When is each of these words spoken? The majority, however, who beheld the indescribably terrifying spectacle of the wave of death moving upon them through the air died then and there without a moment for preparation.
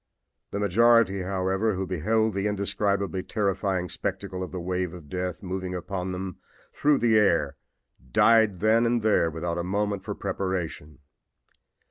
The 0.49 0.57
majority, 0.57 1.21
however, 1.21 1.75
who 1.75 1.85
beheld 1.85 2.33
the 2.33 2.47
indescribably 2.47 3.21
terrifying 3.21 3.87
spectacle 3.87 4.41
of 4.41 4.51
the 4.51 4.59
wave 4.59 4.95
of 4.95 5.09
death 5.09 5.43
moving 5.43 5.75
upon 5.75 6.11
them 6.11 6.37
through 6.73 6.97
the 6.97 7.19
air 7.19 7.55
died 8.11 8.61
then 8.61 8.87
and 8.87 9.03
there 9.03 9.29
without 9.29 9.59
a 9.59 9.63
moment 9.63 10.03
for 10.03 10.15
preparation. 10.15 11.01